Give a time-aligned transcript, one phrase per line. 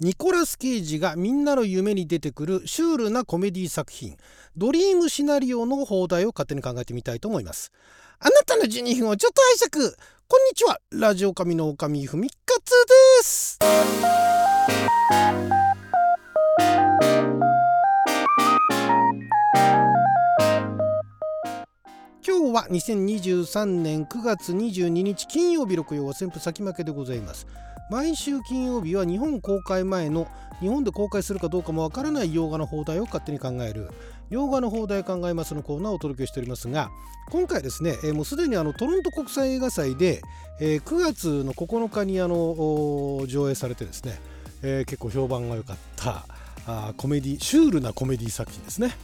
[0.00, 4.16] ニコラス・ケイジがみんなの夢に出てくるシュールなコメディ作品
[4.56, 7.70] 「ドリームシナリオ」の放題を勝手に考えてみたいと思います。
[8.18, 9.96] あなたの12分をちょっと拝借。
[10.26, 10.80] こんにちは。
[10.90, 12.70] ラジオ神の狼ふみかつ
[13.20, 13.58] です。
[22.26, 27.46] 今日は2023年9月22日金曜日6曜は旋風先負けでございます。
[27.90, 30.26] 毎週金曜日は日本公開前の
[30.60, 33.90] 日本で公開するかどうかもわからない洋画の放題を勝手に考える。
[34.30, 36.90] 洋画の放題考えますのコーナーをお届けしておりますが
[37.30, 40.22] 今回ですね、もうすでにあのトロント国際映画祭で、
[40.60, 44.18] えー、9月の9日にあの上映されてですね、
[44.86, 46.24] 結構評判が良かった
[46.96, 48.96] コメディシュールなコメディ作品ですね、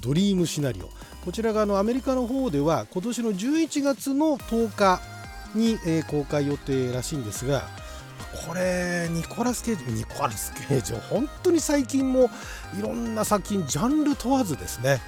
[0.00, 0.88] ドリームシナリオ。
[1.24, 5.00] こちらがあのアメリカの方では今年の11月の10日
[5.54, 5.76] に、
[6.08, 7.68] 公開予定らしいんですが
[8.46, 12.30] これニコラス・ケイジニコラス・ケイジ本当に最近も
[12.78, 15.00] いろんな作品ジャンル問わずですね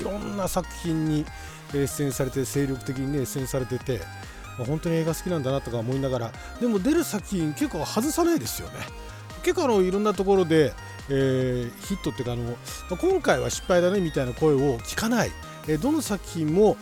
[0.00, 1.24] いろんな作品に
[1.72, 4.00] 出演されて精力的にね出演されてて
[4.58, 8.74] 本当に映画好きなんだなとか思いながらでも出る作品結構外さないですよね。
[9.42, 10.72] 結構あのいろんなところで、
[11.08, 12.56] えー、ヒットっていうかあの
[12.96, 15.30] 今回は失敗だねみたいな声を聞かない、
[15.68, 16.76] えー、どの作品も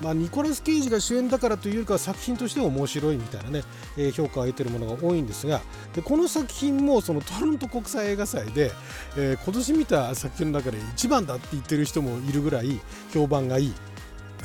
[0.00, 3.62] まあ、ニコラス・ケイジが主演だからというか作品として面白いみたいなね、
[3.96, 5.60] えー、評価を得ているものが多いんですが
[5.94, 8.72] でこの作品もそのトロント国際映画祭で、
[9.16, 12.80] えー、今年見た作品の中で一番だって言ってる人もいるぐらい
[13.12, 13.74] 評判がいい。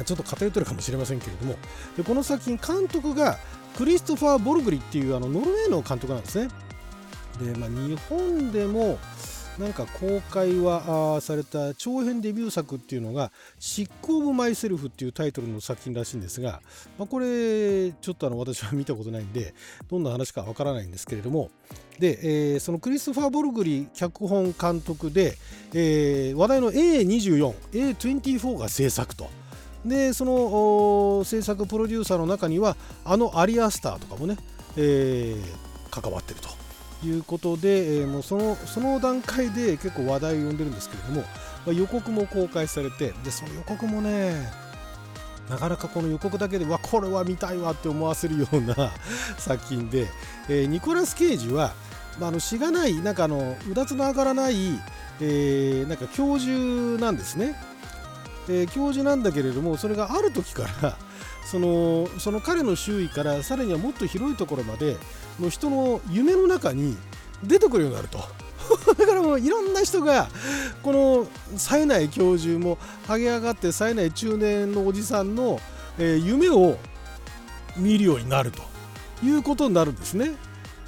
[0.06, 1.56] ちょっと偏ってるかもしれませんけれども。
[1.98, 3.38] でこの作品監督が
[3.78, 6.50] クリストファー・ボルグリっていうあのノルウェーの監督なんですね。
[7.42, 9.00] で、まあ、日本でも
[9.60, 16.62] なんか公開はされた長編デビュー作っていうのが「シック・オブ・マイ・セルフ」っていうタイトルの作品らしいんですが、
[16.98, 19.54] まあ、これちょっとあの私は見たことないんで
[19.90, 21.52] どんな話かわからないんですけれども
[22.00, 25.38] で、えー、そのクリストファー・ボルグリ脚本監督で、
[25.74, 29.30] えー、話題の A24A24 が制作と。
[29.86, 34.38] でその制作プロデューサーの中にはあのアリアスターとかもね、
[34.78, 36.61] えー、関わってると
[37.04, 41.28] いうことで、えー、もうそのその段階で結構話題を呼んでるんですけれども、ま
[41.70, 44.52] あ、予告も公開されてでその予告もね
[45.50, 48.92] なかなかこの予告だけでわこれは見たいわって思わせるような
[49.38, 50.08] 作品で、
[50.48, 51.74] えー、ニコラス・ケイジは、
[52.20, 54.80] まあ、あのしがないなんかあのうだつの上がらない、
[55.20, 56.52] えー、なんか教授
[57.04, 57.56] なんですね、
[58.50, 60.98] えー、教授なんだけれどもそれがある時から
[61.50, 64.98] そのその彼の周囲からさらにはもっと広いところまで
[65.40, 66.98] の人の夢の中に
[67.44, 68.20] 出てくるようになると
[68.98, 70.30] だからもういろんな人が
[70.84, 75.60] この冴えない教授も剥げ上がって冴えない中年のおじさんの、
[75.98, 76.78] えー、夢を
[77.78, 78.62] 見るようになると
[79.24, 80.32] いうことになるんですね。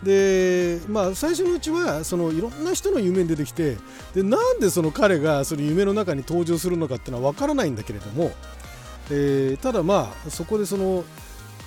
[0.03, 3.77] でまあ最初のうちはそのいろんな人の夢に出てきて
[4.13, 8.31] でなんでその彼がその夢の中に登場するのかっていうのは分からないんだけれども、
[9.09, 11.03] えー、ただまあそこでその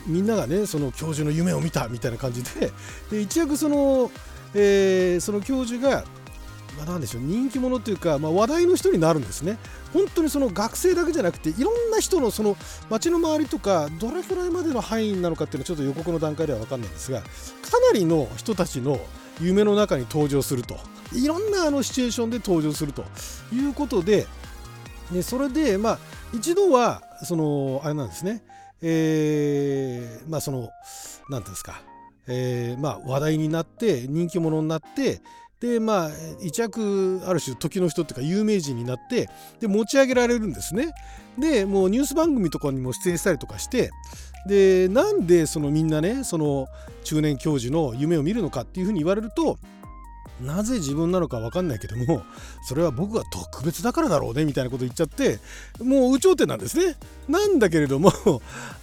[0.06, 2.70] みんながねその教授の夢を見たみたいな感じで
[3.10, 4.10] で一躍その,、
[4.54, 6.04] えー、その教授が、
[6.76, 9.58] まあ、なんでしょう人気者というか、まあ、話題の人になるんですね。
[9.92, 12.56] 本当にその学生だけじゃなくていろんな人のその
[12.90, 17.26] 街の周りとかどれくらいまでの範囲なのかっていうのはちょっと予告の段階では分かんないんですがか
[17.92, 18.98] なりの人たちの
[19.40, 20.76] 夢の中に登場すると。
[21.12, 23.04] いろんなあのシチュエーションで登場すると
[23.52, 24.26] いうことで
[25.12, 25.98] でそれでまあ
[26.34, 28.42] 一度はそのあれなんですね。
[28.82, 30.68] えー、まあその
[31.30, 31.80] 何ていうんですか、
[32.26, 35.20] え、まあ話題になって人気者になって
[35.60, 36.10] でまあ
[36.42, 40.88] 一躍ある種時の人っていうか有名人になってで持ち上げられるんですね。
[41.38, 43.90] でもうニュース番組とかにも出演したりとかして
[44.46, 46.66] でなんでそのみんなねその
[47.04, 49.58] 中年教授の夢を見るのかっていうふうに言われると
[50.40, 52.22] なぜ自分なのか分かんないけども
[52.66, 55.38] それは僕が特別だからだろうねみたいなこと言っちゃって
[55.80, 56.96] もう有頂天なんですね。
[57.28, 58.12] なんだけれども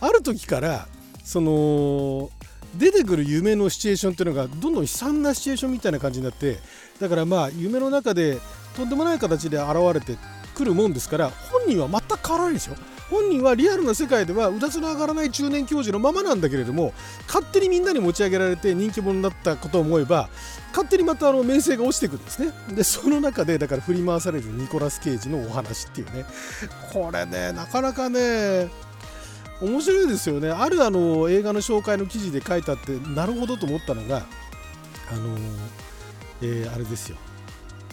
[0.02, 0.88] ある時から
[1.24, 2.30] その
[2.76, 6.58] 出てくる夢のシチュエーションっていうのがどんどん悲惨なシチュエーションみたいな感じになって
[7.00, 8.40] だからまあ夢の中で
[8.76, 10.18] とんでもない形で現れて
[10.56, 12.74] くるもんですから本人は全く変わらないでしょ
[13.10, 16.94] 本人はリアルな世界ではうだつの上がらない中年教授のままなんだけれども
[17.28, 20.30] 勝手にみんなに持ち上げられて人気者になったことを思えば
[20.70, 22.52] 勝手にまたあの名声が落ちていくんですね。
[22.76, 26.26] でその中でだから振り回されるニコラス・ケイジのお話っていうね。
[26.92, 28.70] これねなかなかね
[29.64, 30.50] 面白いですよね。
[30.50, 34.26] あるあの映画の紹介の記事で書いたってなるほどと思ったのが
[35.10, 35.38] あの
[36.42, 37.18] えー、あれですよ。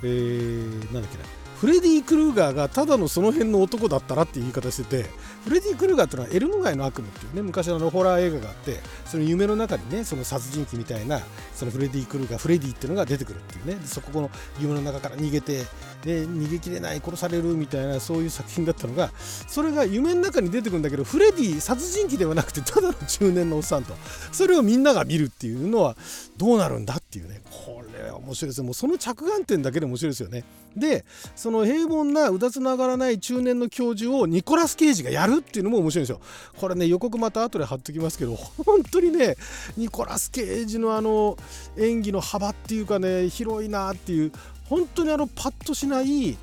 [0.03, 1.40] えー、なんだっけな。
[1.61, 5.11] フレディ・クルーガーがただのその辺の男だったらっていう言い方してて
[5.45, 11.21] フレディ・クルーガーっていうのはエルム街の悪夢っていうね昔のホラー映画があってその夢の中にねその殺人鬼みたいな
[11.55, 13.79] そのフレディ・クルーガーフレディっていうのが出てくるっていうね。
[13.85, 15.65] そこの夢の中から逃げて
[16.03, 23.95] で逃げきれない殺されるみたいなそういう作品だったのがそれが夢の中に出てくるんだけどフレディ殺人鬼ではなくてただの中年のおっさんと
[24.33, 25.95] それをみんなが見るっていうのは
[26.39, 30.45] どうなるんだっていうねこれは面白いですもうその着眼点だけで面白いですよね。
[30.77, 31.05] で
[31.35, 36.21] その平凡なうだつながらない中年の教授をニコラス・ケイジがやるっていうのも面白いんですよ。
[36.57, 39.35] これね予告また後で貼っときますけど本当にね
[39.77, 41.37] ニコラス・ケイジのあの
[41.77, 44.31] 演技の幅っていうかね広いなっていう
[44.69, 46.39] 本当にあのパッとしない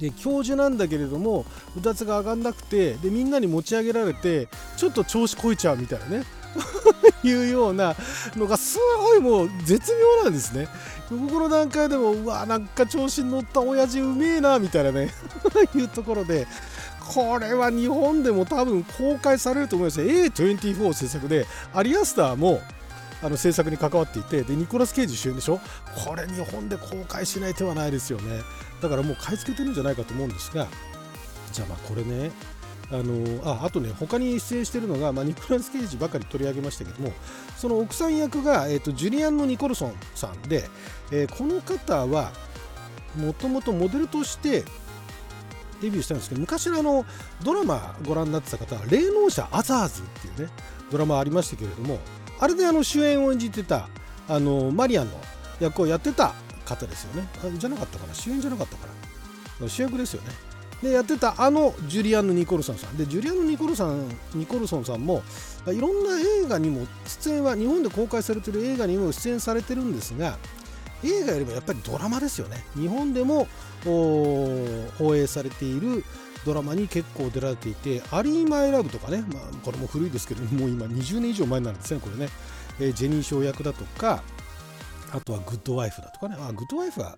[0.00, 1.44] で教授なんだけれども
[1.76, 4.48] うだつが上がんなくてでみんなに持ち上げられて
[4.78, 6.24] ちょっと調子こいちゃうみたいなね。
[7.22, 7.94] いうような
[8.36, 10.68] のがすごいもう絶妙なんですね。
[11.08, 15.12] ここの段階でもうわなんか調子に乗った親父うめえなみたいなね。
[15.74, 16.46] いうところで
[17.00, 22.60] これは日本でも多分公開されると思います A24 制作でアリアスターも
[23.22, 25.60] あの制作に関わっていてでニコラス・ケイジ主演でしょ。
[26.04, 28.42] これ日本で公開しない手はないですよね。
[28.80, 30.68] だからもう買い付けてるんじゃないかと思うんですが
[31.52, 32.30] じゃあまあこれね
[32.90, 37.12] あのああとね他に出演しているのが、まあ、ニコラス・ケイジばかり取り上げましたけども
[37.56, 40.68] その奥さん役が、えーと、ジュリアンの・ニコルソンさんで、
[41.12, 42.32] えー、この方は
[43.16, 44.64] もともとモデルとして
[45.80, 47.04] デビューしたんですけど昔あの
[47.44, 50.52] ドラマご覧になってた方は「霊能者アザーズ」っていうね
[50.90, 51.98] ドラマありましたけれども
[52.40, 53.88] あれであの主演を演じてた
[54.28, 55.20] あのマリアンの
[55.60, 56.34] 役をやってた
[56.64, 57.28] 方ですよね。
[57.58, 58.14] じゃなかったかな？
[58.14, 58.86] 主演じゃなかったか
[59.60, 59.68] な？
[59.68, 60.47] 主役ですよね。
[60.82, 62.96] でやってたあのジュリアンヌ・ニコルソンさん。
[62.96, 65.22] でジュリアンヌ・ニコルさんニコルソンさんも
[65.66, 70.38] いろんな映画にも出演は日本で公開されてる映画にも出演されてるんですが
[71.02, 72.64] 映画よりもやっぱりドラマですよね。
[72.74, 73.48] 日本でも
[73.84, 76.04] 放映されている
[76.44, 82.30] ドラマに結構出られていて「アリー・マイ・ラブ」とかね、まあ、これも古いですけどもう今20年以上前なんですねこれね、
[82.80, 84.22] えー、ジェニー賞役だとか
[85.12, 86.36] あとはグッドワイフだとかね。
[86.38, 87.16] あグッドワイフは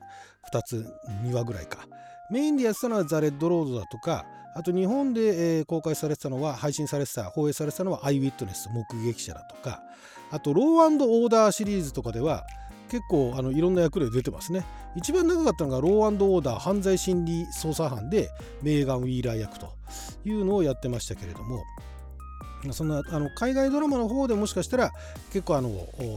[0.52, 0.86] 2つ
[1.24, 1.86] 2話ぐらいか。
[2.30, 9.82] メインでやってたのはザ・レッド・ロードだとかあと日本で、え、公開されてたのは配信されてた放映されてたのはアイウィットネス目撃者だとか
[10.30, 12.44] あとロー&オーダーシリーズとかでは
[12.88, 14.64] 結構あのいろんな役で出てますね。
[14.96, 18.30] 一番長かったのがロー&オーダー犯罪心理捜査班で
[18.62, 19.72] メーガン・ウィーラー役と
[20.24, 21.62] いうのをやってましたけれども
[22.72, 24.90] そんなあの海外ドラマの方でもしかしたら
[25.32, 25.70] 結構あの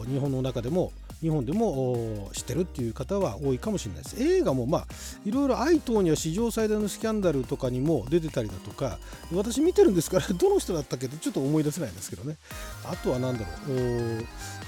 [0.07, 0.91] 日本の中でも
[1.23, 4.21] 日本でも知ってるっていう方は多いかもしれないです。
[4.21, 4.87] 映画もまあ
[5.25, 8.99] いろいろ愛等には史上最大のスキャンダルとかにも出てたりだとか
[9.33, 12.37] 私見てるんですから どの人だったっけってちょっと思い出せないんですけどね
[12.85, 14.25] あとは何だろう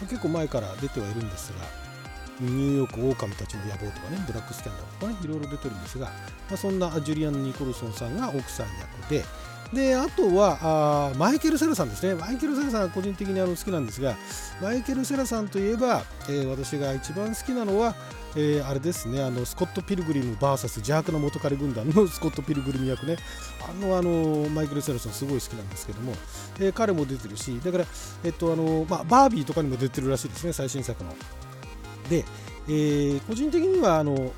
[0.07, 1.85] 結構前から出てはいるんですが
[2.39, 6.11] ニューヨーク狼たちの野望とかねブラックスキャンダルとかねいろいろ出てるんですが、ま
[6.53, 9.23] あ、そんなジュリアン・ニコルソンさんが奥さん役で
[9.73, 12.15] であとはあマイケル・セラさんですね。
[12.15, 14.15] マイケル・セラさんは個人的にあの好きなんですが
[14.61, 17.95] マイケル・セラさんといえば、えー、私が一番好きなのは、
[18.35, 19.23] えー、あれですね。
[19.23, 23.17] あのスコット・ピルグリム VS 邪悪な元彼軍団の スコット・ピルグリム役ね。
[23.67, 26.13] あのあのマイケル・セラさんすごい好きなんですけども、
[26.59, 27.85] えー、彼も出てるしだから、
[28.23, 31.15] えっとあのまあ、バービーとかにも出てるらしいですね最新作の。
[32.09, 32.23] で、
[32.67, 34.31] えー、個人的にはあの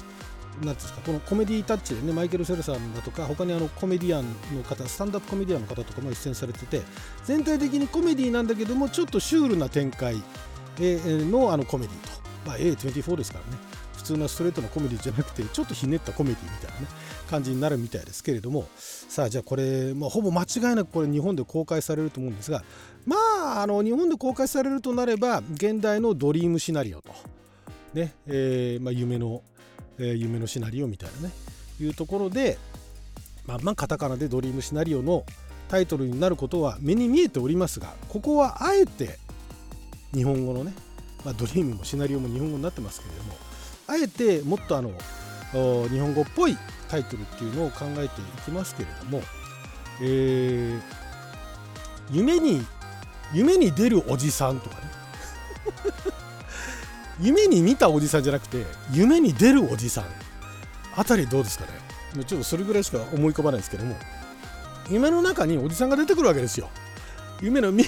[0.63, 4.25] なんですかこのコメディータッチでねマイケル・セルさんだとか他にあのコメディアン
[4.56, 6.81] の方スタンダップコメディアンの方とかも出演されてて
[7.25, 10.15] 全体的にコメディなんだけどもちょっとシュールな展開
[10.80, 12.09] のあのコメディと、
[12.45, 13.57] まあ、A24 ですからね。
[13.98, 16.87] 普通のストレートなコメディじゃなくてちょっとひねったコメディみたいなね
[17.30, 18.68] 感じになるみたいですけれども。
[18.78, 22.64] さあじゃあこれ、まあ、ほぼ間違いなくこれ日本で公開されると思うんですが
[23.06, 23.16] ま
[23.57, 27.11] ああの日本で公開されるとなれば現代のドリームシナリオと。
[27.94, 29.42] ね、えーまあ、夢の
[29.99, 31.33] え、夢のシナリオみたいなね。
[31.80, 32.57] いうところで
[33.45, 35.25] まあまあカタカナでドリームシナリオの
[35.69, 39.19] タイトルになることは目に見えておりますがここはあえて
[40.13, 40.73] 日本語のね、
[41.25, 43.35] まあ、ドリームもシナリオも日本語になってますけれども
[43.87, 44.92] あえてもっとあの
[45.51, 46.57] 日本語っぽい
[46.89, 49.21] タイトルっていうのを考えていきますけれども、
[50.01, 50.81] えー、
[52.11, 52.66] 夢に
[53.33, 54.81] 夢に出るおじさんとかね。
[57.19, 60.06] 夢に見たおじさんじゃなくて夢に出るおじさん。
[60.95, 62.24] あたりどうですかね？
[62.26, 63.95] ちょっとそれぐらいしか思い浮かばないですけども。
[64.90, 66.69] 夢の中におじさんが出てくるわけですよ。
[67.42, 67.83] 夢のみ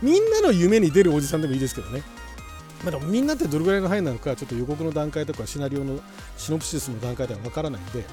[0.00, 2.02] みんなの夢に出るおじさんでもいいですけどね。
[2.82, 5.98] まあ、でもみんなってどれぐらいの範囲なのかちょっと予告の段階とかシナリオの
[6.36, 8.04] シノプシスの段階ではわからないんで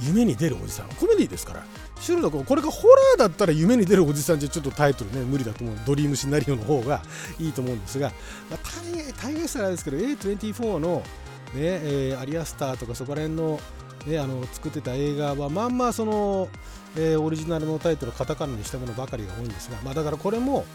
[0.00, 0.88] 夢に出るおじさん。
[0.88, 1.64] コメディですから。
[2.00, 5.76] シュルド君これがホラーだったら夢に出るおじさんじゃちょっとタイトルね無理だと思う。
[5.84, 7.02] ドリームシナリオの方が
[7.38, 8.12] いいと思うんですが、
[8.50, 8.58] まあ、
[8.92, 11.02] 大概大概したらあれですけど A24 の
[11.48, 13.58] ねえー、アリアスターとかそこら辺の,、
[14.06, 16.48] ね、あの作ってた映画はまんまその、
[16.94, 20.66] えー、オリジナルのタイトルをカタカナにしたものばかりが多いんですが、まあ、だからこれも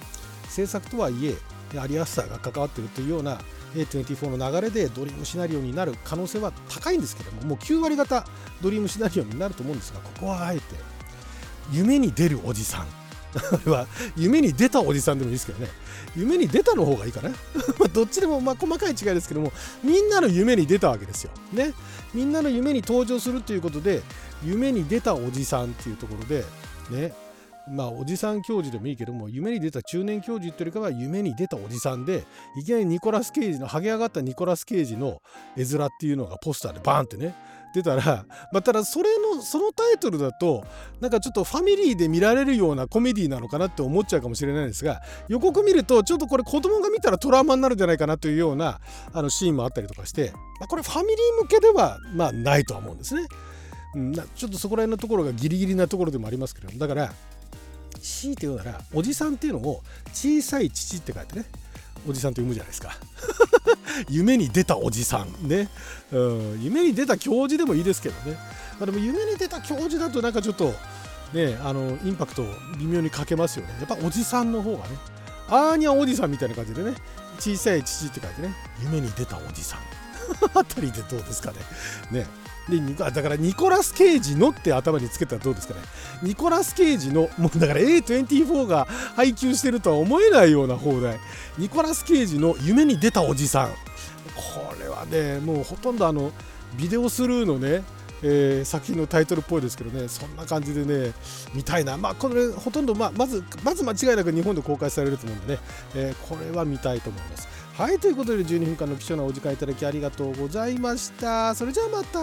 [0.50, 1.36] 制作とはいえ
[1.80, 3.39] アリアスターが関わってるというような
[3.75, 8.25] A24 の流れでドリームシナリオになる可能性は高いんですけどももう9割方
[8.62, 10.63] ドリームシナリオになると思うんですがここはあえて
[11.72, 12.88] 夢に出るおじさん。
[13.65, 15.68] は夢に出たおじさんでもいいですけどね。
[16.15, 17.32] 夢に出たの方がいいかな。
[17.92, 19.51] どっちでもま細かい違いですけども
[19.84, 21.32] みんなの夢に出たわけですよ。
[21.51, 21.74] ね。
[22.13, 24.03] みんなの夢に登場するということで
[24.44, 26.46] 夢に出たおじさんっていうところで
[26.92, 27.23] ね。
[27.70, 32.24] まあおじさん教授でもいいけども夢に出た中年教授っていうよりかは夢に出たおじさんで
[32.58, 35.22] いきなりニコラス・ケイジの剥げ上がったニコラス・ケイジの
[35.55, 37.36] 絵面っていうのがポスターでバーンってね
[37.74, 40.63] 出たら、まあ、ただそれのそのタイトルだと
[41.01, 48.79] なんかちょっとファミリーで見られるようなコメディなのかなって思っちゃうかもしれないんですが予告見るとちょっとこれ子供が見たらトラウマになるんじゃないかなというような
[49.12, 53.25] あのシーンもあったりとかして、まあ、これファミリー向けではまあないとは思うんですね。
[53.96, 57.13] うん、ちょっとそこら辺のところがギリギリなところでもありますけどだから
[58.03, 59.81] 強いて言うならおじさんっていうのを
[60.13, 61.45] 小さい父って書いてね
[62.07, 62.98] おじさんと読むじゃないですか。
[64.10, 65.48] 夢に出たおじさん。
[65.48, 65.69] ね、
[66.12, 66.19] う
[66.57, 68.38] ん、夢に出た教授でもいいですけどね。
[68.77, 70.74] までも夢に出た教授だとなんかちょっと
[71.33, 72.45] ねあのインパクト
[72.77, 73.74] 微妙に欠けますよね。
[73.79, 74.98] やっぱおじさんの方がね。
[75.48, 76.95] アーニャおじさんみたいな感じでね。
[77.39, 78.53] 小さい父って書いてね。
[78.81, 79.92] 夢に出たおじさん。
[80.53, 81.57] あたりでどうですかね。
[82.11, 82.27] ね。
[82.69, 85.81] でだからニコラス・ケイジのって頭につけたらどうですかね。
[86.21, 91.19] ニコラス・ケイジのもうだから A24 が配給してるとは思えないような放題。
[91.57, 93.69] ニコラス・ケイジの夢に出たおじさん。
[94.35, 96.31] これはねもうほとんどあの
[96.77, 97.83] ビデオスルーのね
[98.24, 101.13] えー、作品のタイトルっぽいですけどねそんな感じでね
[101.53, 101.98] 見たいな。
[101.98, 105.60] まあこれほとんど、まあ、まずまず間違いなく日本で公開されると思うんでね、
[105.96, 107.48] えー、これは見たいと思います。
[107.74, 111.56] はいということで12分間の貴重なお時間いただきありがとうございました。
[111.56, 112.20] それじゃあまた。